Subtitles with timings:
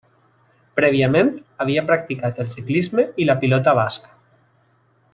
[0.79, 1.29] Prèviament
[1.65, 4.15] havia practicat el ciclisme i la pilota basca.